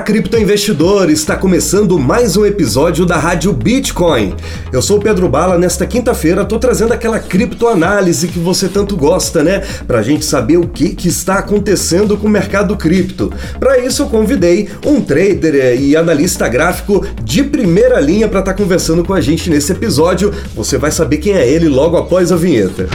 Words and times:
Olá! 0.00 1.12
Está 1.12 1.36
começando 1.36 1.98
mais 1.98 2.34
um 2.34 2.46
episódio 2.46 3.04
da 3.04 3.18
Rádio 3.18 3.52
Bitcoin. 3.52 4.34
Eu 4.72 4.80
sou 4.80 4.96
o 4.96 5.00
Pedro 5.00 5.28
Bala. 5.28 5.58
Nesta 5.58 5.86
quinta-feira 5.86 6.40
estou 6.40 6.58
trazendo 6.58 6.94
aquela 6.94 7.18
criptoanálise 7.18 8.28
que 8.28 8.38
você 8.38 8.66
tanto 8.66 8.96
gosta, 8.96 9.42
né? 9.42 9.62
Para 9.86 9.98
a 9.98 10.02
gente 10.02 10.24
saber 10.24 10.56
o 10.56 10.66
que, 10.66 10.94
que 10.94 11.08
está 11.08 11.34
acontecendo 11.34 12.16
com 12.16 12.28
o 12.28 12.30
mercado 12.30 12.76
cripto. 12.78 13.30
Para 13.58 13.78
isso, 13.78 14.02
eu 14.02 14.06
convidei 14.06 14.70
um 14.86 15.02
trader 15.02 15.54
eh, 15.54 15.76
e 15.76 15.94
analista 15.94 16.48
gráfico 16.48 17.06
de 17.22 17.44
primeira 17.44 18.00
linha 18.00 18.26
para 18.26 18.40
estar 18.40 18.54
tá 18.54 18.58
conversando 18.58 19.04
com 19.04 19.12
a 19.12 19.20
gente 19.20 19.50
nesse 19.50 19.72
episódio. 19.72 20.32
Você 20.54 20.78
vai 20.78 20.90
saber 20.90 21.18
quem 21.18 21.34
é 21.34 21.46
ele 21.46 21.68
logo 21.68 21.98
após 21.98 22.32
a 22.32 22.36
vinheta. 22.36 22.88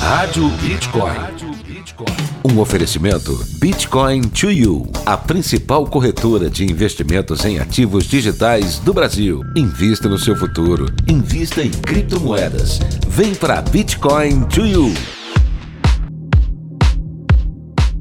Rádio 0.00 0.48
Bitcoin. 0.62 1.33
Um 2.46 2.58
oferecimento 2.58 3.42
Bitcoin 3.58 4.20
to 4.28 4.50
You, 4.50 4.86
a 5.06 5.16
principal 5.16 5.86
corretora 5.86 6.50
de 6.50 6.62
investimentos 6.62 7.42
em 7.42 7.58
ativos 7.58 8.04
digitais 8.04 8.78
do 8.78 8.92
Brasil. 8.92 9.40
Invista 9.56 10.10
no 10.10 10.18
seu 10.18 10.36
futuro. 10.36 10.84
Invista 11.08 11.62
em 11.62 11.70
criptomoedas. 11.70 12.80
Vem 13.08 13.34
para 13.34 13.62
Bitcoin 13.62 14.42
to 14.50 14.66
You. 14.66 14.92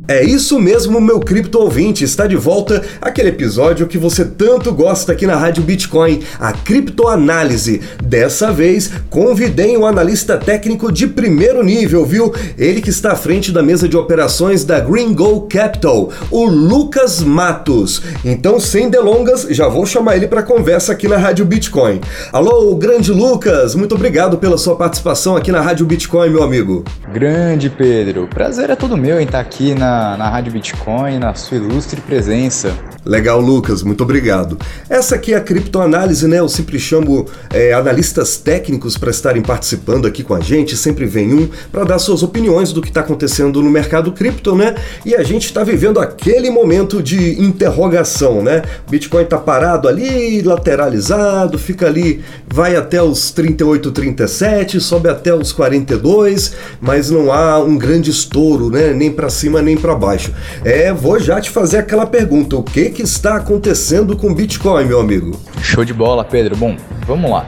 É 0.05 0.21
isso 0.21 0.59
mesmo, 0.59 0.99
meu 0.99 1.17
cripto 1.21 1.59
ouvinte, 1.59 2.03
está 2.03 2.27
de 2.27 2.35
volta 2.35 2.83
aquele 3.01 3.29
episódio 3.29 3.87
que 3.87 3.97
você 3.97 4.25
tanto 4.25 4.73
gosta 4.73 5.13
aqui 5.13 5.25
na 5.25 5.37
Rádio 5.37 5.63
Bitcoin, 5.63 6.21
a 6.37 6.51
criptoanálise. 6.51 7.79
Dessa 8.03 8.51
vez, 8.51 8.91
convidei 9.09 9.77
um 9.77 9.85
analista 9.85 10.37
técnico 10.37 10.91
de 10.91 11.07
primeiro 11.07 11.63
nível, 11.63 12.05
viu? 12.05 12.33
Ele 12.57 12.81
que 12.81 12.89
está 12.89 13.13
à 13.13 13.15
frente 13.15 13.49
da 13.49 13.63
mesa 13.63 13.87
de 13.87 13.95
operações 13.95 14.65
da 14.65 14.77
Green 14.77 15.13
Go 15.13 15.47
Capital, 15.47 16.11
o 16.29 16.43
Lucas 16.47 17.21
Matos. 17.21 18.01
Então, 18.25 18.59
sem 18.59 18.89
delongas, 18.89 19.47
já 19.51 19.69
vou 19.69 19.85
chamar 19.85 20.17
ele 20.17 20.27
para 20.27 20.43
conversa 20.43 20.91
aqui 20.91 21.07
na 21.07 21.15
Rádio 21.15 21.45
Bitcoin. 21.45 22.01
Alô, 22.33 22.75
grande 22.75 23.13
Lucas, 23.13 23.73
muito 23.73 23.95
obrigado 23.95 24.37
pela 24.37 24.57
sua 24.57 24.75
participação 24.75 25.37
aqui 25.37 25.49
na 25.49 25.61
Rádio 25.61 25.85
Bitcoin, 25.85 26.29
meu 26.29 26.43
amigo. 26.43 26.83
Grande 27.13 27.69
Pedro, 27.69 28.27
prazer 28.27 28.69
é 28.69 28.75
todo 28.75 28.97
meu 28.97 29.17
em 29.17 29.23
estar 29.23 29.39
aqui 29.39 29.73
na 29.73 29.92
na, 30.17 30.29
Rádio 30.29 30.51
Bitcoin, 30.51 31.19
na 31.19 31.33
sua 31.33 31.57
ilustre 31.57 32.01
presença. 32.01 32.92
Legal, 33.05 33.41
Lucas, 33.41 33.83
muito 33.83 34.01
obrigado. 34.01 34.57
Essa 34.89 35.15
aqui 35.15 35.33
é 35.33 35.37
a 35.37 35.41
criptoanálise, 35.41 36.25
né? 36.25 36.39
Eu 36.39 36.47
sempre 36.47 36.79
chamo 36.79 37.25
é, 37.53 37.73
analistas 37.73 38.37
técnicos 38.37 38.97
para 38.97 39.11
estarem 39.11 39.41
participando 39.41 40.07
aqui 40.07 40.23
com 40.23 40.33
a 40.33 40.39
gente, 40.39 40.77
sempre 40.77 41.05
vem 41.05 41.33
um 41.33 41.49
para 41.69 41.83
dar 41.83 41.99
suas 41.99 42.23
opiniões 42.23 42.71
do 42.71 42.81
que 42.81 42.87
está 42.87 43.01
acontecendo 43.01 43.61
no 43.61 43.69
mercado 43.69 44.13
cripto, 44.13 44.55
né? 44.55 44.75
E 45.05 45.15
a 45.15 45.21
gente 45.21 45.47
está 45.47 45.65
vivendo 45.65 45.99
aquele 45.99 46.49
momento 46.49 47.03
de 47.03 47.41
interrogação, 47.41 48.41
né? 48.41 48.61
Bitcoin 48.89 49.23
está 49.23 49.37
parado 49.37 49.89
ali, 49.89 50.41
lateralizado, 50.41 51.59
fica 51.59 51.87
ali, 51.87 52.23
vai 52.47 52.77
até 52.77 53.03
os 53.03 53.31
38, 53.31 53.91
37, 53.91 54.79
sobe 54.79 55.09
até 55.09 55.35
os 55.35 55.51
42, 55.51 56.53
mas 56.79 57.09
não 57.09 57.33
há 57.33 57.59
um 57.59 57.77
grande 57.77 58.09
estouro, 58.09 58.69
né? 58.69 58.93
Nem 58.93 59.11
para 59.11 59.29
cima 59.29 59.61
nem 59.61 59.75
para 59.75 59.93
baixo. 59.93 60.31
É, 60.63 60.93
vou 60.93 61.19
já 61.19 61.41
te 61.41 61.49
fazer 61.49 61.79
aquela 61.79 62.05
pergunta: 62.05 62.55
o 62.55 62.63
que 62.63 62.92
que 62.93 63.01
está 63.01 63.37
acontecendo 63.37 64.15
com 64.15 64.33
Bitcoin, 64.33 64.85
meu 64.85 64.99
amigo? 64.99 65.37
Show 65.61 65.83
de 65.83 65.93
bola, 65.93 66.23
Pedro. 66.23 66.55
Bom, 66.55 66.77
vamos 67.07 67.29
lá. 67.29 67.45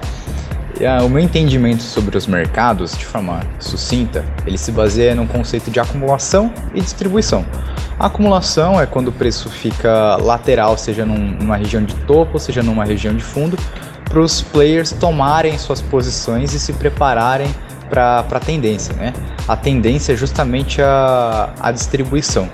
É, 0.79 1.01
o 1.01 1.09
meu 1.09 1.23
entendimento 1.23 1.83
sobre 1.83 2.17
os 2.17 2.27
mercados, 2.27 2.97
de 2.97 3.05
forma 3.05 3.39
sucinta, 3.59 4.25
ele 4.45 4.57
se 4.57 4.71
baseia 4.71 5.15
no 5.15 5.25
conceito 5.25 5.71
de 5.71 5.79
acumulação 5.79 6.51
e 6.73 6.81
distribuição. 6.81 7.45
A 7.97 8.07
acumulação 8.07 8.81
é 8.81 8.85
quando 8.85 9.07
o 9.07 9.11
preço 9.11 9.49
fica 9.49 10.17
lateral, 10.17 10.77
seja 10.77 11.05
numa 11.05 11.55
região 11.55 11.83
de 11.83 11.95
topo, 12.07 12.39
seja 12.39 12.61
numa 12.61 12.83
região 12.83 13.15
de 13.15 13.23
fundo, 13.23 13.57
para 14.09 14.19
os 14.19 14.41
players 14.41 14.91
tomarem 14.91 15.57
suas 15.57 15.81
posições 15.81 16.53
e 16.53 16.59
se 16.59 16.73
prepararem 16.73 17.47
para 17.89 18.25
a 18.29 18.39
tendência. 18.39 18.93
Né? 18.95 19.13
A 19.47 19.55
tendência 19.55 20.13
é 20.13 20.15
justamente 20.15 20.81
a, 20.81 21.53
a 21.59 21.71
distribuição. 21.71 22.49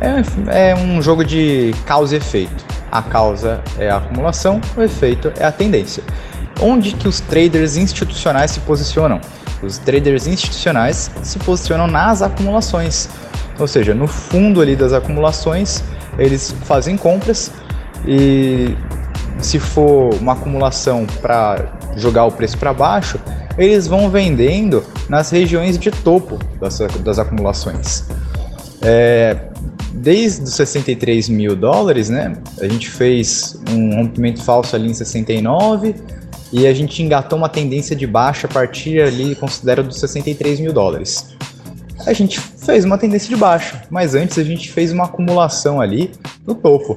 É, 0.00 0.70
é 0.70 0.74
um 0.74 1.00
jogo 1.02 1.24
de 1.24 1.74
causa 1.86 2.14
e 2.14 2.18
efeito. 2.18 2.64
A 2.90 3.02
causa 3.02 3.60
é 3.78 3.90
a 3.90 3.98
acumulação, 3.98 4.60
o 4.76 4.82
efeito 4.82 5.32
é 5.38 5.44
a 5.44 5.52
tendência. 5.52 6.02
Onde 6.60 6.92
que 6.92 7.06
os 7.06 7.20
traders 7.20 7.76
institucionais 7.76 8.50
se 8.50 8.60
posicionam? 8.60 9.20
Os 9.62 9.78
traders 9.78 10.26
institucionais 10.26 11.10
se 11.22 11.38
posicionam 11.38 11.86
nas 11.86 12.22
acumulações. 12.22 13.08
Ou 13.58 13.66
seja, 13.66 13.94
no 13.94 14.06
fundo 14.06 14.60
ali 14.60 14.74
das 14.74 14.92
acumulações, 14.92 15.82
eles 16.18 16.54
fazem 16.64 16.96
compras 16.96 17.50
e 18.06 18.76
se 19.40 19.58
for 19.58 20.14
uma 20.14 20.32
acumulação 20.32 21.06
para 21.20 21.72
jogar 21.96 22.24
o 22.24 22.32
preço 22.32 22.56
para 22.58 22.72
baixo, 22.72 23.18
eles 23.56 23.86
vão 23.86 24.08
vendendo 24.10 24.84
nas 25.08 25.30
regiões 25.30 25.78
de 25.78 25.90
topo 25.90 26.38
das, 26.60 26.78
das 27.00 27.18
acumulações. 27.18 28.04
É, 28.82 29.36
desde 29.92 30.44
os 30.44 30.54
63 30.54 31.28
mil 31.28 31.56
dólares, 31.56 32.08
né? 32.08 32.36
A 32.60 32.68
gente 32.68 32.88
fez 32.88 33.58
um 33.70 33.94
rompimento 33.96 34.42
falso 34.42 34.76
ali 34.76 34.90
em 34.90 34.94
69 34.94 35.94
e 36.52 36.66
a 36.66 36.72
gente 36.72 37.02
engatou 37.02 37.38
uma 37.38 37.48
tendência 37.48 37.94
de 37.94 38.06
baixa 38.06 38.46
a 38.46 38.50
partir 38.50 39.00
ali, 39.00 39.34
considera, 39.34 39.82
dos 39.82 39.98
63 39.98 40.60
mil 40.60 40.72
dólares. 40.72 41.36
A 42.06 42.12
gente 42.12 42.40
fez 42.40 42.84
uma 42.84 42.96
tendência 42.96 43.28
de 43.28 43.36
baixa, 43.36 43.82
mas 43.90 44.14
antes 44.14 44.38
a 44.38 44.44
gente 44.44 44.70
fez 44.70 44.92
uma 44.92 45.04
acumulação 45.04 45.80
ali 45.80 46.12
no 46.46 46.54
topo. 46.54 46.96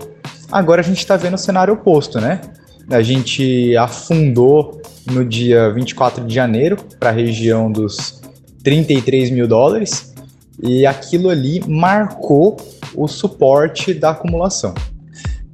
Agora 0.51 0.81
a 0.81 0.83
gente 0.83 0.99
está 0.99 1.17
vendo 1.17 1.33
o 1.33 1.37
cenário 1.37 1.73
oposto, 1.73 2.19
né? 2.19 2.41
A 2.89 3.01
gente 3.01 3.75
afundou 3.77 4.81
no 5.05 5.25
dia 5.25 5.71
24 5.71 6.25
de 6.25 6.33
janeiro 6.33 6.77
para 6.99 7.09
a 7.09 7.13
região 7.13 7.71
dos 7.71 8.21
33 8.63 9.31
mil 9.31 9.47
dólares 9.47 10.13
e 10.61 10.85
aquilo 10.85 11.29
ali 11.29 11.61
marcou 11.67 12.57
o 12.95 13.07
suporte 13.07 13.93
da 13.93 14.11
acumulação. 14.11 14.73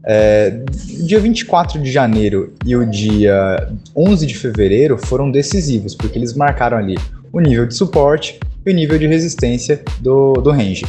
É, 0.10 0.62
dia 1.06 1.20
24 1.20 1.82
de 1.82 1.92
janeiro 1.92 2.54
e 2.66 2.76
o 2.76 2.90
dia 2.90 3.70
11 3.94 4.26
de 4.26 4.38
fevereiro 4.38 4.98
foram 4.98 5.30
decisivos, 5.30 5.94
porque 5.94 6.18
eles 6.18 6.34
marcaram 6.34 6.78
ali 6.78 6.96
o 7.32 7.42
nível 7.42 7.66
de 7.66 7.76
suporte 7.76 8.40
e 8.66 8.72
o 8.72 8.74
nível 8.74 8.98
de 8.98 9.06
resistência 9.06 9.84
do, 10.00 10.34
do 10.34 10.52
range. 10.52 10.86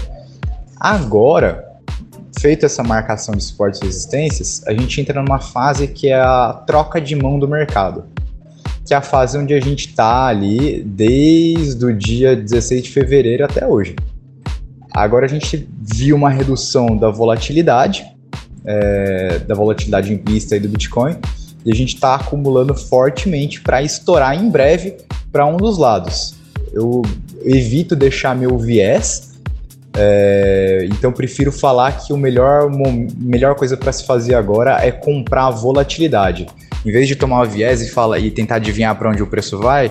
Agora, 0.78 1.69
feita 2.38 2.66
essa 2.66 2.82
marcação 2.84 3.34
de 3.34 3.42
suportes 3.42 3.81
e 3.81 3.87
resistências, 3.87 4.62
a 4.66 4.72
gente 4.72 5.00
entra 5.00 5.20
numa 5.20 5.41
fase 5.41 5.88
que 5.88 6.08
é 6.08 6.20
a 6.20 6.53
troca 6.66 7.00
de 7.00 7.16
mão 7.16 7.38
do 7.38 7.48
mercado, 7.48 8.04
que 8.87 8.94
é 8.94 8.97
a 8.97 9.03
fase 9.03 9.37
onde 9.37 9.53
a 9.53 9.60
gente 9.60 9.88
está 9.88 10.26
ali 10.26 10.82
desde 10.82 11.84
o 11.84 11.92
dia 11.92 12.37
16 12.37 12.84
de 12.84 12.91
fevereiro 12.91 13.44
até 13.44 13.66
hoje. 13.66 13.97
Agora 14.93 15.26
a 15.26 15.28
gente 15.28 15.69
viu 15.81 16.16
uma 16.16 16.31
redução 16.31 16.97
da 16.97 17.10
volatilidade, 17.10 18.06
é, 18.65 19.38
da 19.41 19.54
volatilidade 19.54 20.12
implícita 20.12 20.59
do 20.59 20.69
Bitcoin, 20.69 21.16
e 21.65 21.72
a 21.72 21.75
gente 21.75 21.94
está 21.94 22.15
acumulando 22.15 22.75
fortemente 22.75 23.60
para 23.60 23.82
estourar 23.82 24.34
em 24.34 24.49
breve 24.49 24.97
para 25.31 25.47
um 25.47 25.56
dos 25.56 25.78
lados. 25.78 26.34
Eu 26.72 27.03
evito 27.44 27.94
deixar 27.94 28.34
meu 28.34 28.59
viés, 28.59 29.38
é, 29.97 30.87
então 30.91 31.12
prefiro 31.12 31.50
falar 31.50 31.93
que 31.93 32.12
o 32.12 32.16
melhor 32.16 32.70
melhor 33.16 33.55
coisa 33.55 33.76
para 33.76 33.93
se 33.93 34.06
fazer 34.06 34.35
agora 34.35 34.79
é 34.85 34.90
comprar 34.90 35.46
a 35.46 35.50
volatilidade. 35.50 36.46
Em 36.85 36.93
vez 36.93 37.08
de 37.08 37.17
tomar 37.17 37.43
o 37.43 37.46
viés 37.46 37.82
e, 37.82 37.90
fala, 37.90 38.19
e 38.19 38.31
tentar 38.31 38.56
adivinhar 38.56 38.96
para 38.96 39.11
onde 39.11 39.23
o 39.23 39.26
preço 39.26 39.58
vai, 39.58 39.90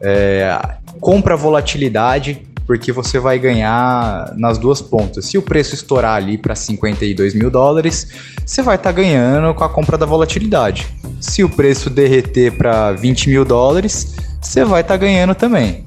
é, 0.00 0.58
compra 1.00 1.34
a 1.34 1.36
volatilidade 1.36 2.42
porque 2.66 2.92
você 2.92 3.18
vai 3.18 3.38
ganhar 3.38 4.32
nas 4.36 4.58
duas 4.58 4.80
pontas. 4.80 5.26
Se 5.26 5.36
o 5.36 5.42
preço 5.42 5.74
estourar 5.74 6.16
ali 6.16 6.38
para 6.38 6.54
52 6.54 7.34
mil 7.34 7.50
dólares, 7.50 8.08
você 8.44 8.62
vai 8.62 8.76
estar 8.76 8.90
tá 8.90 8.96
ganhando 8.96 9.54
com 9.54 9.64
a 9.64 9.68
compra 9.68 9.98
da 9.98 10.06
volatilidade. 10.06 10.86
Se 11.20 11.44
o 11.44 11.48
preço 11.48 11.90
derreter 11.90 12.56
para 12.56 12.92
20 12.92 13.28
mil 13.28 13.44
dólares, 13.44 14.14
você 14.40 14.64
vai 14.64 14.80
estar 14.80 14.94
tá 14.94 14.98
ganhando 14.98 15.34
também. 15.34 15.84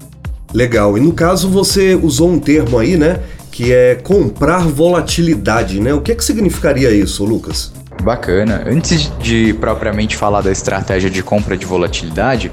Legal. 0.53 0.97
E 0.97 1.01
no 1.01 1.13
caso 1.13 1.49
você 1.49 1.95
usou 1.95 2.29
um 2.29 2.39
termo 2.39 2.79
aí, 2.79 2.95
né? 2.95 3.19
Que 3.51 3.73
é 3.73 3.95
comprar 3.95 4.59
volatilidade, 4.59 5.79
né? 5.79 5.93
O 5.93 6.01
que, 6.01 6.11
é 6.11 6.15
que 6.15 6.23
significaria 6.23 6.91
isso, 6.91 7.25
Lucas? 7.25 7.73
Bacana. 8.03 8.63
Antes 8.67 9.11
de 9.19 9.53
propriamente 9.55 10.15
falar 10.15 10.41
da 10.41 10.51
estratégia 10.51 11.09
de 11.09 11.23
compra 11.23 11.57
de 11.57 11.65
volatilidade, 11.65 12.51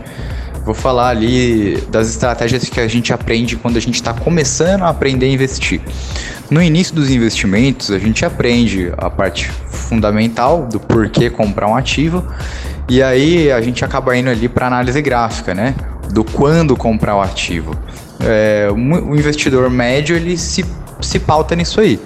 vou 0.64 0.74
falar 0.74 1.08
ali 1.08 1.76
das 1.90 2.08
estratégias 2.08 2.64
que 2.68 2.80
a 2.80 2.88
gente 2.88 3.12
aprende 3.12 3.56
quando 3.56 3.76
a 3.76 3.80
gente 3.80 3.96
está 3.96 4.14
começando 4.14 4.82
a 4.82 4.88
aprender 4.88 5.26
a 5.26 5.28
investir. 5.28 5.80
No 6.50 6.62
início 6.62 6.94
dos 6.94 7.10
investimentos, 7.10 7.90
a 7.90 7.98
gente 7.98 8.24
aprende 8.24 8.92
a 8.96 9.10
parte 9.10 9.50
fundamental 9.50 10.66
do 10.66 10.80
porquê 10.80 11.28
comprar 11.30 11.68
um 11.68 11.76
ativo 11.76 12.24
e 12.88 13.02
aí 13.02 13.50
a 13.50 13.60
gente 13.60 13.84
acaba 13.84 14.16
indo 14.16 14.30
ali 14.30 14.48
para 14.48 14.66
análise 14.66 15.00
gráfica, 15.00 15.54
né? 15.54 15.74
Do 16.10 16.22
quando 16.22 16.76
comprar 16.76 17.16
o 17.16 17.20
ativo. 17.20 17.74
É, 18.20 18.68
o 18.70 19.14
investidor 19.16 19.68
médio 19.70 20.16
ele 20.16 20.36
se, 20.36 20.64
se 21.00 21.18
pauta 21.18 21.54
nisso 21.54 21.80
aí. 21.80 22.00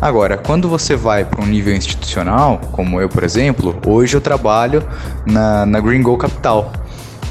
Agora, 0.00 0.36
quando 0.36 0.68
você 0.68 0.96
vai 0.96 1.24
para 1.24 1.42
um 1.42 1.46
nível 1.46 1.74
institucional, 1.74 2.60
como 2.72 3.00
eu, 3.00 3.08
por 3.08 3.22
exemplo, 3.22 3.78
hoje 3.86 4.16
eu 4.16 4.20
trabalho 4.20 4.82
na, 5.24 5.64
na 5.64 5.80
Green 5.80 6.02
Go 6.02 6.16
Capital, 6.16 6.72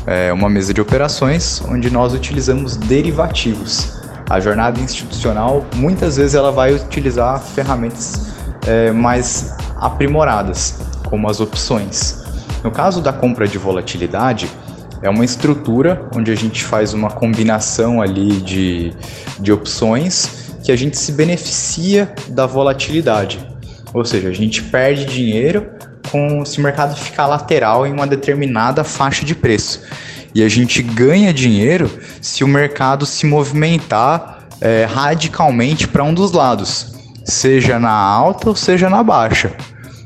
é 0.05 0.33
uma 0.33 0.50
mesa 0.50 0.73
de 0.73 0.81
operações 0.81 1.61
onde 1.67 1.89
nós 1.89 2.13
utilizamos 2.13 2.75
derivativos. 2.75 4.01
A 4.29 4.39
jornada 4.39 4.79
institucional, 4.79 5.65
muitas 5.75 6.17
vezes, 6.17 6.35
ela 6.35 6.51
vai 6.51 6.73
utilizar 6.73 7.39
ferramentas 7.39 8.33
é, 8.65 8.91
mais 8.91 9.55
aprimoradas, 9.75 10.79
como 11.05 11.29
as 11.29 11.39
opções. 11.39 12.23
No 12.63 12.71
caso 12.71 13.01
da 13.01 13.11
compra 13.11 13.47
de 13.47 13.57
volatilidade, 13.57 14.50
é 15.01 15.09
uma 15.09 15.25
estrutura 15.25 16.09
onde 16.15 16.31
a 16.31 16.35
gente 16.35 16.63
faz 16.63 16.94
uma 16.94 17.09
combinação 17.11 18.01
ali 18.01 18.41
de, 18.41 18.94
de 19.39 19.51
opções 19.51 20.55
que 20.63 20.71
a 20.71 20.75
gente 20.75 20.97
se 20.97 21.11
beneficia 21.11 22.13
da 22.29 22.45
volatilidade. 22.45 23.45
Ou 23.94 24.05
seja, 24.05 24.29
a 24.29 24.33
gente 24.33 24.63
perde 24.63 25.05
dinheiro 25.05 25.69
com 26.13 26.45
se 26.45 26.60
o 26.60 26.62
mercado 26.62 26.95
ficar 26.95 27.25
lateral 27.25 27.88
em 27.88 27.92
uma 27.92 28.06
determinada 28.06 28.83
faixa 28.83 29.25
de 29.25 29.33
preço. 29.33 29.81
E 30.36 30.44
a 30.44 30.48
gente 30.48 30.83
ganha 30.83 31.33
dinheiro 31.33 31.89
se 32.21 32.44
o 32.44 32.48
mercado 32.48 33.04
se 33.04 33.25
movimentar 33.25 34.48
é, 34.62 34.86
radicalmente 34.86 35.88
para 35.88 36.04
um 36.04 36.13
dos 36.13 36.31
lados, 36.31 36.94
seja 37.25 37.80
na 37.80 37.92
alta 37.92 38.50
ou 38.50 38.56
seja 38.56 38.92
na 38.92 39.01
baixa. 39.01 39.51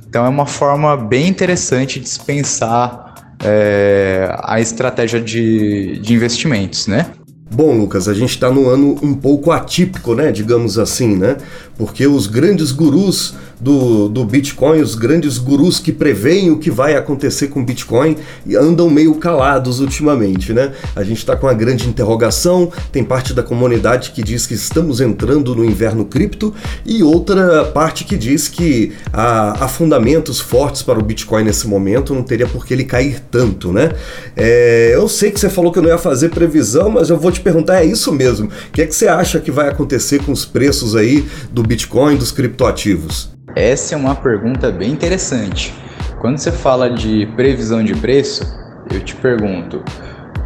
Então 0.08 0.26
é 0.26 0.30
uma 0.30 0.46
forma 0.46 0.96
bem 0.96 1.28
interessante 1.28 2.00
de 2.00 2.20
pensar 2.22 3.36
é, 3.44 4.34
a 4.44 4.62
estratégia 4.62 5.20
de, 5.20 6.00
de 6.00 6.14
investimentos, 6.14 6.88
né? 6.88 7.08
Bom, 7.52 7.78
Lucas, 7.78 8.08
a 8.08 8.14
gente 8.14 8.32
está 8.32 8.50
num 8.50 8.70
ano 8.70 8.98
um 9.02 9.14
pouco 9.14 9.52
atípico, 9.52 10.16
né? 10.16 10.32
Digamos 10.32 10.80
assim, 10.80 11.18
né? 11.18 11.38
Porque 11.78 12.08
os 12.08 12.28
grandes 12.28 12.72
gurus 12.72 13.36
do, 13.60 14.08
do 14.08 14.24
Bitcoin, 14.24 14.82
os 14.82 14.96
grandes 14.96 15.38
gurus 15.38 15.80
que 15.80 15.92
preveem 15.92 16.52
o 16.52 16.58
que 16.58 16.70
vai 16.70 16.96
acontecer 16.96 17.48
com 17.48 17.62
o 17.62 17.66
Bitcoin 17.66 18.16
andam 18.60 18.90
meio 18.90 19.16
calados 19.16 19.80
ultimamente, 19.80 20.54
né? 20.54 20.74
A 20.96 21.04
gente 21.04 21.18
está 21.18 21.36
com 21.36 21.48
uma 21.48 21.54
grande 21.54 21.88
interrogação, 21.88 22.72
tem 22.92 23.04
parte 23.04 23.34
da 23.34 23.42
comunidade 23.42 24.12
que 24.12 24.24
diz 24.24 24.46
que 24.46 24.54
estamos 24.54 25.02
entrando 25.02 25.56
no 25.56 25.66
inverno 25.66 26.06
cripto 26.06 26.54
e 26.86 27.04
outra 27.04 27.66
parte 27.66 28.04
que 28.04 28.16
diz 28.16 28.48
que 28.48 28.94
há, 29.12 29.66
há 29.66 29.68
fundamentos 29.68 30.40
fortes 30.40 30.84
para 30.84 31.00
o 31.00 31.04
Bitcoin 31.04 31.44
nesse 31.44 31.68
momento, 31.68 32.14
não 32.14 32.24
teria 32.24 32.48
por 32.48 32.66
que 32.66 32.74
ele 32.74 32.84
cair 32.84 33.20
tanto, 33.32 33.72
né? 33.72 33.92
É, 34.36 34.92
eu 34.94 35.08
sei 35.08 35.32
que 35.32 35.40
você 35.40 35.50
falou 35.50 35.72
que 35.72 35.80
eu 35.80 35.84
não 35.84 35.90
ia 35.90 35.98
fazer 35.98 36.30
previsão, 36.30 36.90
mas 36.90 37.10
eu 37.10 37.18
vou 37.18 37.32
te 37.32 37.42
perguntar, 37.42 37.82
é 37.82 37.86
isso 37.86 38.12
mesmo? 38.12 38.48
O 38.48 38.72
que 38.72 38.82
é 38.82 38.86
que 38.86 38.96
você 38.96 39.08
acha 39.08 39.40
que 39.40 39.52
vai 39.52 39.70
acontecer 39.70 40.24
com 40.24 40.32
os 40.32 40.46
preços 40.46 40.96
aí 40.96 41.26
do 41.52 41.64
Bitcoin, 41.64 42.18
dos 42.18 42.32
criptoativos? 42.32 43.38
Essa 43.58 43.96
é 43.96 43.98
uma 43.98 44.14
pergunta 44.14 44.72
bem 44.72 44.92
interessante. 44.92 45.74
Quando 46.20 46.38
você 46.38 46.52
fala 46.52 46.92
de 46.92 47.26
previsão 47.36 47.84
de 47.84 47.96
preço, 47.96 48.46
eu 48.94 49.02
te 49.02 49.16
pergunto, 49.16 49.84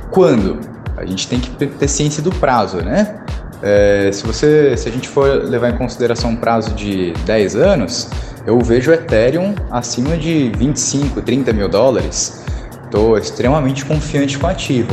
quando? 0.09 0.61
A 0.95 1.05
gente 1.05 1.27
tem 1.27 1.37
que 1.37 1.49
ter 1.67 1.87
ciência 1.89 2.23
do 2.23 2.31
prazo, 2.31 2.77
né? 2.77 3.21
É, 3.61 4.09
se, 4.13 4.25
você, 4.25 4.77
se 4.77 4.87
a 4.87 4.91
gente 4.93 5.09
for 5.09 5.43
levar 5.43 5.71
em 5.71 5.77
consideração 5.77 6.29
um 6.29 6.37
prazo 6.37 6.73
de 6.73 7.11
10 7.25 7.57
anos, 7.57 8.09
eu 8.47 8.57
vejo 8.59 8.91
o 8.91 8.93
Ethereum 8.93 9.55
acima 9.69 10.15
de 10.15 10.49
25, 10.55 11.21
30 11.21 11.51
mil 11.51 11.67
dólares. 11.67 12.45
Estou 12.85 13.17
extremamente 13.17 13.83
confiante 13.83 14.39
com 14.39 14.47
o 14.47 14.49
ativo. 14.49 14.91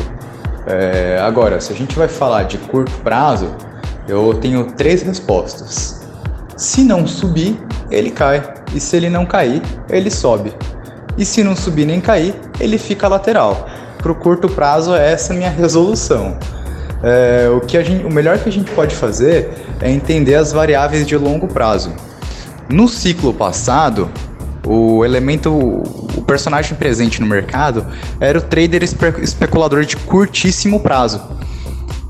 É, 0.67 1.21
agora, 1.23 1.61
se 1.61 1.73
a 1.73 1.77
gente 1.77 1.97
vai 1.97 2.09
falar 2.09 2.43
de 2.43 2.59
curto 2.59 2.91
prazo, 3.05 3.55
eu 4.09 4.35
tenho 4.35 4.65
três 4.73 5.03
respostas. 5.03 6.05
Se 6.57 6.83
não 6.83 7.07
subir, 7.07 7.68
ele 7.91 8.11
cai. 8.11 8.43
E 8.75 8.81
se 8.81 8.97
ele 8.97 9.09
não 9.09 9.25
cair, 9.25 9.63
ele 9.89 10.11
sobe. 10.11 10.53
E 11.17 11.25
se 11.25 11.43
não 11.43 11.57
subir 11.57 11.87
nem 11.87 12.01
cair, 12.01 12.35
ele 12.61 12.79
fica 12.79 13.09
lateral. 13.09 13.69
Para 13.99 14.13
o 14.13 14.15
curto 14.15 14.49
prazo, 14.49 14.95
essa 14.95 15.33
é 15.33 15.37
a 15.37 15.39
minha 15.39 15.51
resolução. 15.51 16.39
É, 17.03 17.49
o, 17.49 17.61
que 17.61 17.83
gente, 17.83 18.05
o 18.05 18.13
melhor 18.13 18.39
que 18.39 18.49
a 18.49 18.53
gente 18.53 18.71
pode 18.73 18.95
fazer 18.95 19.51
é 19.81 19.91
entender 19.91 20.35
as 20.35 20.53
variáveis 20.53 21.07
de 21.07 21.17
longo 21.17 21.49
prazo. 21.49 21.93
No 22.69 22.89
ciclo 22.89 23.33
passado, 23.33 24.11
o 24.67 25.05
elemento, 25.05 25.51
o 25.51 26.23
personagem 26.27 26.77
presente 26.77 27.21
no 27.21 27.27
mercado 27.27 27.87
era 28.21 28.39
o 28.39 28.43
trader 28.43 28.83
espe 28.83 29.07
especulador 29.23 29.85
de 29.85 29.97
curtíssimo 29.97 30.81
prazo. 30.81 31.21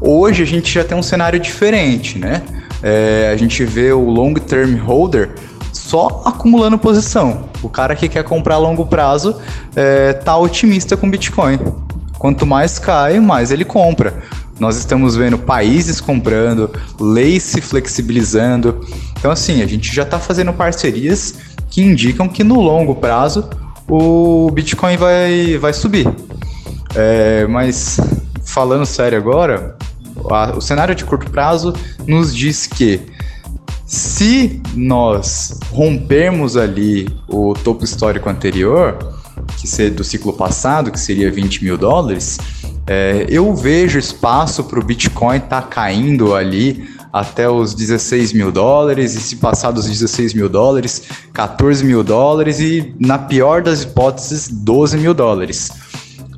Hoje 0.00 0.42
a 0.42 0.46
gente 0.46 0.72
já 0.72 0.84
tem 0.84 0.96
um 0.96 1.02
cenário 1.02 1.38
diferente, 1.38 2.18
né? 2.18 2.42
é, 2.82 3.30
a 3.32 3.36
gente 3.36 3.64
vê 3.64 3.92
o 3.92 4.08
long 4.08 4.34
term 4.34 4.76
holder 4.76 5.30
só 5.88 6.22
acumulando 6.26 6.76
posição. 6.76 7.48
O 7.62 7.68
cara 7.68 7.96
que 7.96 8.10
quer 8.10 8.22
comprar 8.22 8.56
a 8.56 8.58
longo 8.58 8.84
prazo 8.84 9.36
é, 9.74 10.12
tá 10.12 10.36
otimista 10.36 10.98
com 10.98 11.10
Bitcoin. 11.10 11.58
Quanto 12.18 12.44
mais 12.44 12.78
cai, 12.78 13.18
mais 13.20 13.50
ele 13.50 13.64
compra. 13.64 14.22
Nós 14.60 14.76
estamos 14.76 15.16
vendo 15.16 15.38
países 15.38 15.98
comprando, 15.98 16.70
leis 17.00 17.42
se 17.42 17.62
flexibilizando. 17.62 18.84
Então, 19.18 19.30
assim, 19.30 19.62
a 19.62 19.66
gente 19.66 19.94
já 19.94 20.02
está 20.02 20.18
fazendo 20.18 20.52
parcerias 20.52 21.36
que 21.70 21.82
indicam 21.82 22.28
que 22.28 22.44
no 22.44 22.60
longo 22.60 22.94
prazo 22.94 23.48
o 23.88 24.50
Bitcoin 24.52 24.98
vai, 24.98 25.56
vai 25.56 25.72
subir. 25.72 26.06
É, 26.94 27.46
mas 27.46 27.98
falando 28.44 28.84
sério 28.84 29.16
agora, 29.16 29.74
o 30.54 30.60
cenário 30.60 30.94
de 30.94 31.04
curto 31.04 31.30
prazo 31.30 31.72
nos 32.06 32.36
diz 32.36 32.66
que 32.66 33.00
se 33.88 34.60
nós 34.74 35.58
rompermos 35.72 36.58
ali 36.58 37.08
o 37.26 37.54
topo 37.54 37.84
histórico 37.84 38.28
anterior, 38.28 38.98
que 39.56 39.66
seria 39.66 39.90
do 39.90 40.04
ciclo 40.04 40.34
passado, 40.34 40.92
que 40.92 41.00
seria 41.00 41.32
20 41.32 41.64
mil 41.64 41.78
dólares, 41.78 42.38
é, 42.86 43.24
eu 43.30 43.54
vejo 43.54 43.98
espaço 43.98 44.62
para 44.64 44.78
o 44.78 44.84
Bitcoin 44.84 45.38
estar 45.38 45.62
tá 45.62 45.66
caindo 45.66 46.34
ali 46.34 46.86
até 47.10 47.48
os 47.48 47.72
16 47.72 48.34
mil 48.34 48.52
dólares, 48.52 49.14
e 49.14 49.20
se 49.20 49.36
passar 49.36 49.70
dos 49.70 49.86
16 49.86 50.34
mil 50.34 50.50
dólares, 50.50 51.04
14 51.32 51.82
mil 51.82 52.04
dólares 52.04 52.60
e, 52.60 52.94
na 53.00 53.18
pior 53.18 53.62
das 53.62 53.84
hipóteses, 53.84 54.48
12 54.48 54.98
mil 54.98 55.14
dólares. 55.14 55.70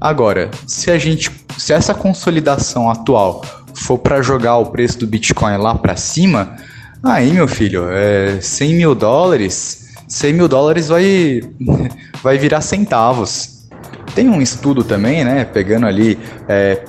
Agora, 0.01 0.53
se 0.69 0.89
a 0.89 0.99
gente, 0.99 1.33
se 1.59 1.73
essa 1.73 1.93
consolidação 1.95 2.89
atual 2.89 3.45
for 3.75 3.99
para 3.99 4.23
jogar 4.23 4.57
o 4.59 4.67
preço 4.67 5.01
do 5.01 5.07
Bitcoin 5.09 5.57
lá 5.57 5.75
para 5.75 5.97
cima, 5.97 6.57
aí, 7.03 7.33
meu 7.33 7.49
filho, 7.49 7.89
é 7.91 8.41
100 8.41 8.75
mil 8.75 8.95
dólares, 8.95 9.95
100 10.07 10.33
mil 10.33 10.49
dólares 10.49 10.89
vai, 10.89 11.43
vai 12.23 12.39
virar 12.39 12.61
centavos. 12.61 13.69
Tem 14.15 14.29
um 14.29 14.43
estudo 14.43 14.83
também, 14.83 15.25
né, 15.25 15.45
pegando 15.45 15.87
ali 15.87 16.19
é, 16.49 16.83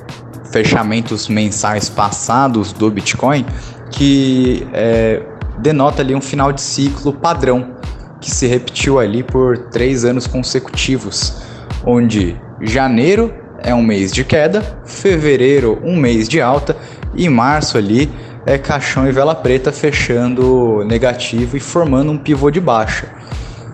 fechamentos 0.52 1.30
mensais 1.30 1.90
passados 1.90 2.74
do 2.74 2.90
Bitcoin, 2.90 3.46
que 3.92 4.68
é, 4.74 5.22
denota 5.60 6.02
ali 6.02 6.16
um 6.16 6.22
final 6.22 6.52
de 6.52 6.62
ciclo 6.62 7.14
padrão, 7.14 7.76
que 8.20 8.30
se 8.30 8.48
repetiu 8.48 9.00
ali 9.00 9.24
por 9.24 9.58
três 9.70 10.04
anos 10.04 10.28
consecutivos, 10.28 11.42
onde 11.86 12.36
janeiro 12.62 13.34
é 13.64 13.74
um 13.74 13.82
mês 13.82 14.12
de 14.12 14.24
queda, 14.24 14.62
fevereiro 14.86 15.80
um 15.84 15.96
mês 15.96 16.28
de 16.28 16.42
alta 16.42 16.76
e 17.16 17.30
março 17.30 17.78
ali 17.78 18.10
é 18.46 18.58
caixão 18.58 19.08
e 19.08 19.12
vela 19.12 19.36
preta 19.36 19.72
fechando 19.72 20.84
negativo 20.86 21.58
e 21.58 21.60
formando 21.60 22.12
um 22.12 22.18
pivô 22.18 22.50
de 22.50 22.60
baixa. 22.60 23.08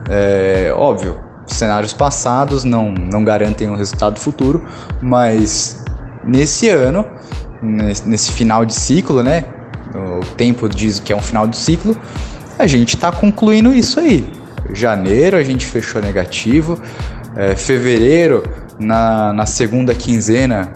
É, 0.09 0.71
óbvio, 0.75 1.19
cenários 1.45 1.93
passados 1.93 2.63
não, 2.63 2.91
não 2.91 3.23
garantem 3.23 3.69
um 3.69 3.75
resultado 3.75 4.19
futuro, 4.19 4.65
mas 5.01 5.83
nesse 6.23 6.69
ano, 6.69 7.05
nesse 7.61 8.31
final 8.31 8.65
de 8.65 8.73
ciclo, 8.73 9.23
né? 9.23 9.45
O 10.21 10.25
tempo 10.35 10.67
diz 10.67 10.99
que 10.99 11.13
é 11.13 11.15
um 11.15 11.21
final 11.21 11.47
de 11.47 11.57
ciclo, 11.57 11.97
a 12.59 12.67
gente 12.67 12.95
está 12.95 13.11
concluindo 13.11 13.73
isso 13.73 13.99
aí. 13.99 14.31
Janeiro 14.73 15.37
a 15.37 15.43
gente 15.43 15.65
fechou 15.65 16.01
negativo, 16.01 16.79
é, 17.35 17.55
fevereiro 17.55 18.43
na, 18.77 19.31
na 19.31 19.45
segunda 19.45 19.95
quinzena, 19.95 20.71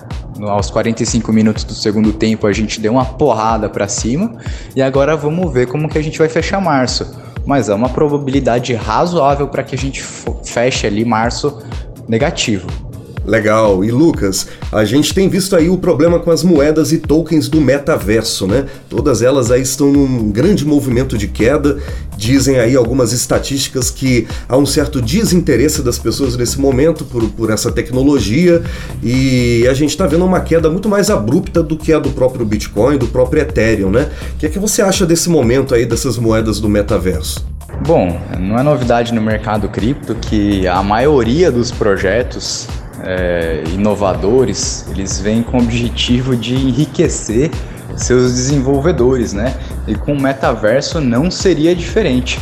aos 0.48 0.70
45 0.70 1.32
minutos 1.32 1.64
do 1.64 1.74
segundo 1.74 2.14
tempo, 2.14 2.48
a 2.48 2.54
gente 2.54 2.80
deu 2.80 2.94
uma 2.94 3.06
porrada 3.06 3.70
para 3.70 3.88
cima. 3.88 4.38
E 4.76 4.82
agora 4.82 5.16
vamos 5.16 5.52
ver 5.54 5.68
como 5.68 5.90
que 5.90 5.98
a 5.98 6.04
gente 6.04 6.18
vai 6.18 6.30
fechar 6.30 6.62
março. 6.62 7.20
Mas 7.46 7.70
é 7.70 7.74
uma 7.74 7.90
probabilidade 7.90 8.74
razoável 8.74 9.48
para 9.48 9.64
que 9.64 9.76
a 9.76 9.78
gente 9.78 10.04
feche 10.44 10.86
ali 10.86 11.04
março 11.04 11.62
negativo. 12.08 12.91
Legal. 13.32 13.82
E 13.86 13.92
Lucas, 13.92 14.46
a 14.74 14.84
gente 14.84 15.14
tem 15.14 15.30
visto 15.30 15.56
aí 15.56 15.70
o 15.70 15.78
problema 15.78 16.20
com 16.20 16.32
as 16.32 16.44
moedas 16.44 16.92
e 16.92 16.98
tokens 16.98 17.48
do 17.48 17.62
metaverso, 17.62 18.46
né? 18.46 18.66
Todas 18.90 19.22
elas 19.22 19.50
aí 19.50 19.62
estão 19.62 19.90
num 19.90 20.30
grande 20.30 20.66
movimento 20.66 21.18
de 21.18 21.30
queda. 21.30 21.78
Dizem 22.18 22.60
aí 22.60 22.76
algumas 22.76 23.14
estatísticas 23.14 23.90
que 23.90 24.28
há 24.50 24.58
um 24.58 24.66
certo 24.66 25.02
desinteresse 25.02 25.82
das 25.82 25.98
pessoas 25.98 26.36
nesse 26.36 26.60
momento 26.60 27.06
por, 27.06 27.24
por 27.30 27.50
essa 27.50 27.72
tecnologia 27.72 28.62
e 29.02 29.66
a 29.66 29.74
gente 29.74 29.92
está 29.92 30.06
vendo 30.06 30.26
uma 30.26 30.42
queda 30.42 30.70
muito 30.70 30.90
mais 30.90 31.10
abrupta 31.10 31.64
do 31.64 31.78
que 31.78 31.94
a 31.94 32.00
do 32.00 32.10
próprio 32.10 32.46
Bitcoin, 32.46 32.98
do 32.98 33.08
próprio 33.08 33.44
Ethereum, 33.44 33.92
né? 33.92 34.12
O 34.36 34.40
que 34.40 34.46
é 34.46 34.50
que 34.50 34.60
você 34.60 34.82
acha 34.82 35.06
desse 35.06 35.30
momento 35.30 35.74
aí 35.74 35.86
dessas 35.86 36.18
moedas 36.18 36.60
do 36.60 36.68
metaverso? 36.68 37.46
Bom, 37.88 38.20
não 38.38 38.60
é 38.60 38.64
novidade 38.64 39.14
no 39.14 39.22
mercado 39.22 39.70
cripto 39.70 40.16
que 40.16 40.68
a 40.68 40.84
maioria 40.84 41.50
dos 41.50 41.72
projetos 41.72 42.68
é, 43.04 43.64
inovadores 43.74 44.86
eles 44.90 45.20
vêm 45.20 45.42
com 45.42 45.58
o 45.58 45.62
objetivo 45.62 46.36
de 46.36 46.56
enriquecer 46.56 47.50
seus 47.96 48.34
desenvolvedores, 48.34 49.34
né? 49.34 49.54
E 49.88 49.96
com 49.96 50.14
o 50.14 50.22
metaverso 50.22 51.00
não 51.02 51.30
seria 51.30 51.76
diferente. 51.76 52.40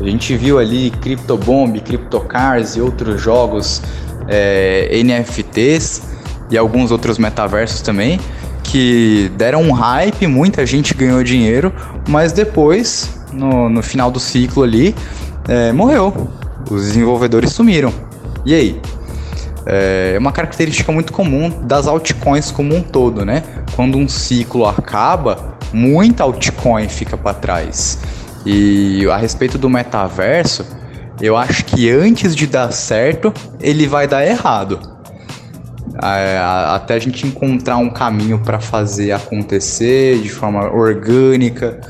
A 0.00 0.04
gente 0.04 0.36
viu 0.36 0.58
ali 0.58 0.90
CryptoBomb, 0.90 1.80
CryptoCars 1.80 2.76
e 2.76 2.80
outros 2.80 3.20
jogos 3.20 3.82
é, 4.28 5.00
NFTs 5.02 6.02
e 6.50 6.58
alguns 6.58 6.90
outros 6.90 7.18
metaversos 7.18 7.80
também 7.80 8.18
que 8.62 9.30
deram 9.36 9.62
um 9.62 9.72
hype, 9.72 10.26
muita 10.26 10.64
gente 10.64 10.94
ganhou 10.94 11.22
dinheiro, 11.22 11.72
mas 12.08 12.32
depois 12.32 13.22
no, 13.32 13.68
no 13.68 13.82
final 13.82 14.10
do 14.10 14.20
ciclo 14.20 14.62
ali, 14.62 14.94
é, 15.48 15.72
morreu. 15.72 16.28
Os 16.70 16.86
desenvolvedores 16.86 17.52
sumiram. 17.52 17.92
E 18.44 18.54
aí? 18.54 18.80
É 19.64 20.16
uma 20.18 20.32
característica 20.32 20.90
muito 20.90 21.12
comum 21.12 21.50
das 21.62 21.86
altcoins 21.86 22.50
como 22.50 22.74
um 22.74 22.82
todo, 22.82 23.24
né? 23.24 23.42
Quando 23.76 23.96
um 23.96 24.08
ciclo 24.08 24.66
acaba, 24.66 25.56
muita 25.72 26.24
altcoin 26.24 26.88
fica 26.88 27.16
para 27.16 27.34
trás. 27.34 27.98
E 28.44 29.06
a 29.08 29.16
respeito 29.16 29.56
do 29.56 29.70
metaverso, 29.70 30.66
eu 31.20 31.36
acho 31.36 31.64
que 31.64 31.88
antes 31.90 32.34
de 32.34 32.46
dar 32.46 32.72
certo, 32.72 33.32
ele 33.60 33.86
vai 33.86 34.08
dar 34.08 34.26
errado. 34.26 34.80
Até 35.94 36.94
a 36.94 36.98
gente 36.98 37.26
encontrar 37.26 37.76
um 37.76 37.90
caminho 37.90 38.40
para 38.40 38.58
fazer 38.58 39.12
acontecer 39.12 40.18
de 40.20 40.28
forma 40.28 40.68
orgânica, 40.72 41.80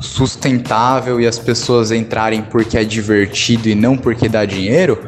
sustentável 0.00 1.18
e 1.20 1.26
as 1.26 1.38
pessoas 1.38 1.90
entrarem 1.90 2.42
porque 2.42 2.76
é 2.76 2.84
divertido 2.84 3.68
e 3.68 3.74
não 3.74 3.96
porque 3.96 4.28
dá 4.28 4.44
dinheiro, 4.44 4.98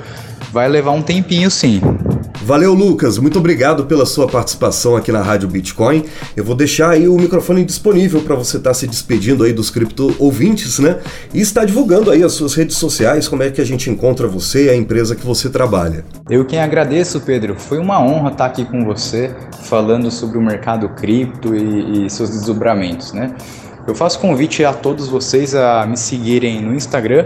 vai 0.50 0.68
levar 0.68 0.92
um 0.92 1.02
tempinho 1.02 1.50
sim. 1.50 1.82
Valeu, 2.46 2.74
Lucas. 2.74 3.18
Muito 3.18 3.40
obrigado 3.40 3.86
pela 3.86 4.06
sua 4.06 4.28
participação 4.28 4.94
aqui 4.94 5.10
na 5.10 5.20
Rádio 5.20 5.48
Bitcoin. 5.48 6.04
Eu 6.36 6.44
vou 6.44 6.54
deixar 6.54 6.90
aí 6.90 7.08
o 7.08 7.16
microfone 7.16 7.64
disponível 7.64 8.20
para 8.20 8.36
você 8.36 8.58
estar 8.58 8.70
tá 8.70 8.74
se 8.74 8.86
despedindo 8.86 9.42
aí 9.42 9.52
dos 9.52 9.68
cripto 9.68 10.14
ouvintes, 10.16 10.78
né? 10.78 11.00
E 11.34 11.40
estar 11.40 11.64
divulgando 11.64 12.08
aí 12.08 12.22
as 12.22 12.34
suas 12.34 12.54
redes 12.54 12.76
sociais, 12.76 13.26
como 13.26 13.42
é 13.42 13.50
que 13.50 13.60
a 13.60 13.64
gente 13.64 13.90
encontra 13.90 14.28
você 14.28 14.66
e 14.66 14.70
a 14.70 14.76
empresa 14.76 15.16
que 15.16 15.26
você 15.26 15.50
trabalha. 15.50 16.04
Eu 16.30 16.44
quem 16.44 16.60
agradeço, 16.60 17.20
Pedro. 17.20 17.56
Foi 17.58 17.78
uma 17.78 18.00
honra 18.00 18.30
estar 18.30 18.46
aqui 18.46 18.64
com 18.64 18.84
você 18.84 19.34
falando 19.64 20.08
sobre 20.08 20.38
o 20.38 20.40
mercado 20.40 20.88
cripto 20.90 21.52
e, 21.52 22.06
e 22.06 22.10
seus 22.10 22.30
desdobramentos, 22.30 23.12
né? 23.12 23.34
Eu 23.88 23.94
faço 23.96 24.20
convite 24.20 24.64
a 24.64 24.72
todos 24.72 25.08
vocês 25.08 25.52
a 25.52 25.84
me 25.84 25.96
seguirem 25.96 26.62
no 26.62 26.72
Instagram, 26.72 27.24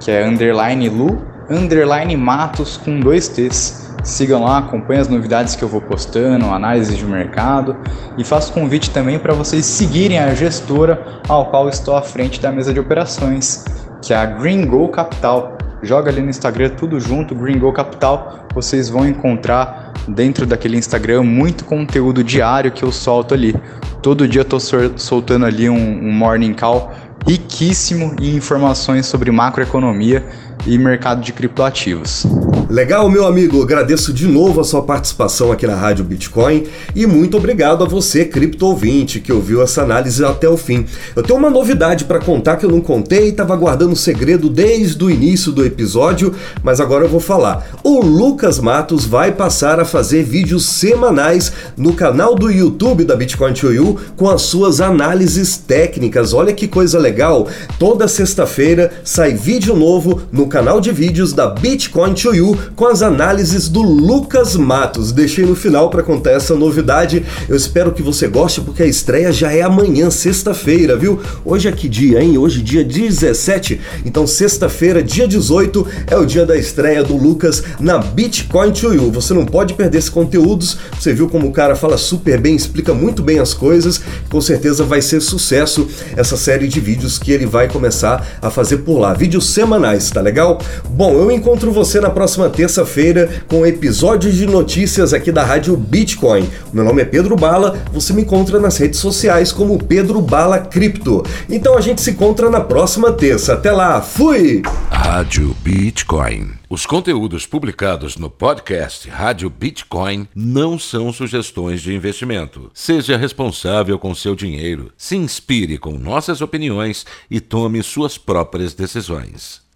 que 0.00 0.10
é 0.10 0.26
underline 0.26 0.88
Lu, 0.88 1.22
underline 1.48 2.16
Matos 2.16 2.76
com 2.76 2.98
dois 2.98 3.28
T's. 3.28 3.86
Sigam 4.02 4.44
lá, 4.44 4.58
acompanhem 4.58 5.02
as 5.02 5.08
novidades 5.08 5.56
que 5.56 5.62
eu 5.62 5.68
vou 5.68 5.80
postando, 5.80 6.46
análise 6.46 6.96
de 6.96 7.04
mercado 7.04 7.76
e 8.16 8.24
faço 8.24 8.52
convite 8.52 8.90
também 8.90 9.18
para 9.18 9.34
vocês 9.34 9.64
seguirem 9.66 10.18
a 10.18 10.34
gestora 10.34 11.20
ao 11.28 11.46
qual 11.46 11.68
estou 11.68 11.96
à 11.96 12.02
frente 12.02 12.40
da 12.40 12.50
mesa 12.52 12.72
de 12.72 12.80
operações, 12.80 13.64
que 14.00 14.12
é 14.12 14.16
a 14.16 14.24
Green 14.24 14.66
Go 14.66 14.88
Capital. 14.88 15.58
Joga 15.82 16.10
ali 16.10 16.22
no 16.22 16.30
Instagram 16.30 16.70
tudo 16.70 16.98
junto, 16.98 17.34
Green 17.34 17.58
Go 17.58 17.72
Capital, 17.72 18.46
vocês 18.54 18.88
vão 18.88 19.06
encontrar 19.06 19.92
dentro 20.08 20.46
daquele 20.46 20.76
Instagram 20.76 21.22
muito 21.22 21.64
conteúdo 21.64 22.24
diário 22.24 22.72
que 22.72 22.82
eu 22.82 22.90
solto 22.90 23.34
ali. 23.34 23.54
Todo 24.02 24.26
dia 24.26 24.44
tô 24.44 24.58
soltando 24.60 25.44
ali 25.44 25.68
um, 25.68 25.76
um 25.76 26.12
morning 26.12 26.54
call 26.54 26.92
riquíssimo 27.26 28.16
em 28.20 28.36
informações 28.36 29.06
sobre 29.06 29.30
macroeconomia 29.30 30.24
e 30.68 30.76
mercado 30.76 31.22
de 31.22 31.32
criptoativos. 31.32 32.26
Legal, 32.68 33.08
meu 33.08 33.26
amigo. 33.26 33.62
Agradeço 33.62 34.12
de 34.12 34.26
novo 34.26 34.60
a 34.60 34.64
sua 34.64 34.82
participação 34.82 35.50
aqui 35.50 35.66
na 35.66 35.74
Rádio 35.74 36.04
Bitcoin 36.04 36.66
e 36.94 37.06
muito 37.06 37.38
obrigado 37.38 37.82
a 37.82 37.86
você, 37.88 38.26
cripto 38.26 38.66
ouvinte, 38.66 39.20
que 39.20 39.32
ouviu 39.32 39.62
essa 39.62 39.80
análise 39.80 40.22
até 40.22 40.46
o 40.46 40.56
fim. 40.58 40.84
Eu 41.16 41.22
tenho 41.22 41.38
uma 41.38 41.48
novidade 41.48 42.04
para 42.04 42.18
contar 42.18 42.56
que 42.56 42.66
eu 42.66 42.70
não 42.70 42.82
contei 42.82 43.30
estava 43.30 43.56
guardando 43.56 43.92
o 43.92 43.96
segredo 43.96 44.50
desde 44.50 45.02
o 45.02 45.10
início 45.10 45.50
do 45.50 45.64
episódio, 45.64 46.34
mas 46.62 46.78
agora 46.78 47.06
eu 47.06 47.08
vou 47.08 47.20
falar. 47.20 47.66
O 47.82 48.02
Lucas 48.02 48.58
Matos 48.58 49.06
vai 49.06 49.32
passar 49.32 49.80
a 49.80 49.86
fazer 49.86 50.22
vídeos 50.22 50.66
semanais 50.66 51.50
no 51.74 51.94
canal 51.94 52.34
do 52.34 52.50
YouTube 52.50 53.04
da 53.04 53.16
Bitcoin 53.16 53.54
to 53.54 53.72
You 53.72 53.98
com 54.14 54.28
as 54.28 54.42
suas 54.42 54.82
análises 54.82 55.56
técnicas. 55.56 56.34
Olha 56.34 56.52
que 56.52 56.68
coisa 56.68 56.98
legal. 56.98 57.48
Toda 57.78 58.06
sexta-feira 58.06 58.92
sai 59.02 59.32
vídeo 59.32 59.74
novo 59.74 60.20
no 60.30 60.46
canal 60.46 60.57
de 60.58 60.90
vídeos 60.90 61.32
da 61.32 61.46
Bitcoin 61.46 62.14
to 62.14 62.34
You 62.34 62.58
com 62.74 62.86
as 62.86 63.00
análises 63.00 63.68
do 63.68 63.80
Lucas 63.80 64.56
Matos. 64.56 65.12
Deixei 65.12 65.46
no 65.46 65.54
final 65.54 65.88
para 65.88 66.02
contar 66.02 66.32
essa 66.32 66.54
novidade. 66.54 67.24
Eu 67.48 67.56
espero 67.56 67.92
que 67.92 68.02
você 68.02 68.26
goste 68.26 68.60
porque 68.60 68.82
a 68.82 68.86
estreia 68.86 69.32
já 69.32 69.52
é 69.52 69.62
amanhã, 69.62 70.10
sexta-feira, 70.10 70.96
viu? 70.96 71.20
Hoje 71.44 71.68
é 71.68 71.72
que 71.72 71.88
dia, 71.88 72.20
hein? 72.20 72.36
Hoje 72.36 72.60
dia 72.60 72.84
17. 72.84 73.80
Então 74.04 74.26
sexta-feira, 74.26 75.00
dia 75.00 75.28
18, 75.28 75.86
é 76.08 76.16
o 76.16 76.26
dia 76.26 76.44
da 76.44 76.56
estreia 76.56 77.04
do 77.04 77.16
Lucas 77.16 77.62
na 77.78 77.98
Bitcoin 77.98 78.72
to 78.72 78.92
You. 78.92 79.12
Você 79.12 79.32
não 79.32 79.46
pode 79.46 79.74
perder 79.74 79.98
esses 79.98 80.10
conteúdos. 80.10 80.76
Você 80.98 81.14
viu 81.14 81.28
como 81.28 81.46
o 81.46 81.52
cara 81.52 81.76
fala 81.76 81.96
super 81.96 82.40
bem, 82.40 82.56
explica 82.56 82.92
muito 82.92 83.22
bem 83.22 83.38
as 83.38 83.54
coisas. 83.54 84.00
Com 84.28 84.40
certeza 84.40 84.82
vai 84.82 85.00
ser 85.00 85.20
sucesso 85.20 85.86
essa 86.16 86.36
série 86.36 86.66
de 86.66 86.80
vídeos 86.80 87.16
que 87.16 87.30
ele 87.30 87.46
vai 87.46 87.68
começar 87.68 88.26
a 88.42 88.50
fazer 88.50 88.78
por 88.78 88.98
lá. 88.98 89.14
Vídeos 89.14 89.46
semanais, 89.50 90.10
tá 90.10 90.20
legal? 90.38 90.58
Bom, 90.88 91.12
eu 91.14 91.30
encontro 91.32 91.72
você 91.72 92.00
na 92.00 92.10
próxima 92.10 92.48
terça-feira 92.48 93.42
com 93.48 93.66
episódios 93.66 94.36
de 94.36 94.46
notícias 94.46 95.12
aqui 95.12 95.32
da 95.32 95.44
Rádio 95.44 95.76
Bitcoin. 95.76 96.48
Meu 96.72 96.84
nome 96.84 97.02
é 97.02 97.04
Pedro 97.04 97.34
Bala, 97.34 97.76
você 97.92 98.12
me 98.12 98.22
encontra 98.22 98.60
nas 98.60 98.76
redes 98.76 99.00
sociais 99.00 99.50
como 99.50 99.82
Pedro 99.82 100.20
Bala 100.20 100.60
Cripto. 100.60 101.24
Então 101.48 101.76
a 101.76 101.80
gente 101.80 102.00
se 102.00 102.12
encontra 102.12 102.48
na 102.48 102.60
próxima 102.60 103.12
terça. 103.12 103.54
Até 103.54 103.72
lá, 103.72 104.00
fui! 104.00 104.62
Rádio 104.90 105.56
Bitcoin. 105.62 106.50
Os 106.70 106.84
conteúdos 106.84 107.46
publicados 107.46 108.16
no 108.16 108.28
podcast 108.28 109.08
Rádio 109.08 109.48
Bitcoin 109.48 110.28
não 110.34 110.78
são 110.78 111.12
sugestões 111.12 111.80
de 111.80 111.94
investimento. 111.94 112.70
Seja 112.74 113.16
responsável 113.16 113.98
com 113.98 114.14
seu 114.14 114.36
dinheiro, 114.36 114.92
se 114.96 115.16
inspire 115.16 115.78
com 115.78 115.92
nossas 115.92 116.42
opiniões 116.42 117.06
e 117.30 117.40
tome 117.40 117.82
suas 117.82 118.18
próprias 118.18 118.74
decisões. 118.74 119.66